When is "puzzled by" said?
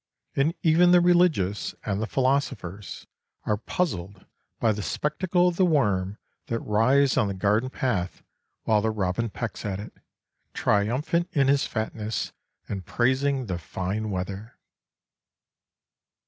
3.57-4.71